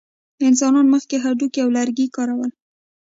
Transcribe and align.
انسانانو 0.47 0.91
مخکې 0.95 1.15
هډوکي 1.23 1.59
او 1.61 1.69
لرګي 1.77 2.07
کارول. 2.15 2.51